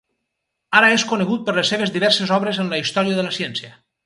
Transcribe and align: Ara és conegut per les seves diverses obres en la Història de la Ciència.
Ara 0.79 0.87
és 0.95 1.05
conegut 1.11 1.43
per 1.49 1.55
les 1.57 1.73
seves 1.75 1.93
diverses 1.99 2.35
obres 2.39 2.63
en 2.65 2.73
la 2.75 2.81
Història 2.87 3.21
de 3.23 3.29
la 3.31 3.37
Ciència. 3.41 3.73